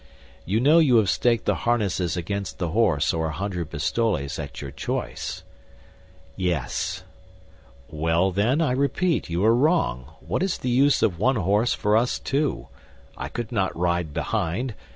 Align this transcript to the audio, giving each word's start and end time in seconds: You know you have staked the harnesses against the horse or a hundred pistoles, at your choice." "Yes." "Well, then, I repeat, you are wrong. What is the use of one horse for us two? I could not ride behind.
You 0.45 0.59
know 0.59 0.79
you 0.79 0.95
have 0.95 1.11
staked 1.11 1.45
the 1.45 1.53
harnesses 1.53 2.17
against 2.17 2.57
the 2.57 2.69
horse 2.69 3.13
or 3.13 3.27
a 3.27 3.31
hundred 3.33 3.69
pistoles, 3.69 4.39
at 4.39 4.59
your 4.59 4.71
choice." 4.71 5.43
"Yes." 6.35 7.03
"Well, 7.87 8.31
then, 8.31 8.61
I 8.61 8.71
repeat, 8.71 9.29
you 9.29 9.45
are 9.45 9.53
wrong. 9.55 10.05
What 10.19 10.41
is 10.41 10.57
the 10.57 10.71
use 10.71 11.03
of 11.03 11.19
one 11.19 11.35
horse 11.35 11.75
for 11.75 11.95
us 11.95 12.17
two? 12.17 12.67
I 13.15 13.29
could 13.29 13.51
not 13.51 13.77
ride 13.77 14.11
behind. 14.11 14.73